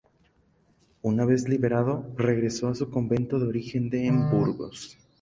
[1.03, 4.97] Una vez liberado, regresó a su convento de origen en Burgos.